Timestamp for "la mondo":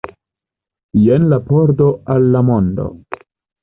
2.35-2.93